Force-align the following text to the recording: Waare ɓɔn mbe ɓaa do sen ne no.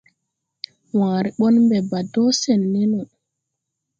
Waare 0.97 1.29
ɓɔn 1.37 1.55
mbe 1.65 1.77
ɓaa 1.89 2.03
do 2.13 2.23
sen 2.41 2.61
ne 2.73 2.81
no. 2.91 3.01